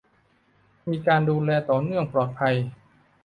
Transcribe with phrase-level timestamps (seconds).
[0.89, 2.55] -มีการดูแลต่อเนื่องปลอดภัย